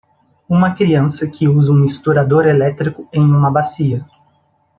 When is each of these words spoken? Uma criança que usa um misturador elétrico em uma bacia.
Uma 0.49 0.73
criança 0.73 1.27
que 1.29 1.47
usa 1.47 1.71
um 1.71 1.75
misturador 1.77 2.47
elétrico 2.47 3.07
em 3.13 3.21
uma 3.21 3.51
bacia. 3.51 4.03